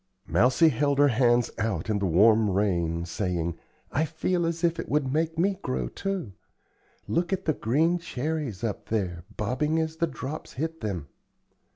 Mousie 0.25 0.69
held 0.69 0.97
her 0.97 1.09
hands 1.09 1.51
out 1.59 1.87
in 1.87 1.99
the 1.99 2.07
warm 2.07 2.49
rain, 2.49 3.05
saying: 3.05 3.55
"I 3.91 4.05
feel 4.05 4.47
as 4.47 4.63
if 4.63 4.79
it 4.79 4.89
would 4.89 5.13
make 5.13 5.37
me 5.37 5.59
grow, 5.61 5.89
too. 5.89 6.31
Look 7.07 7.31
at 7.31 7.45
the 7.45 7.53
green 7.53 7.99
cherries 7.99 8.63
up 8.63 8.87
there, 8.89 9.25
bobbing 9.37 9.77
as 9.79 9.97
the 9.97 10.07
drops 10.07 10.53
hit 10.53 10.81
them." 10.81 11.07